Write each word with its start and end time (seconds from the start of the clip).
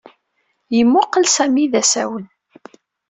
Yemmuqqel 0.75 1.25
Sami 1.29 1.65
d 1.71 1.73
asawen. 1.81 2.25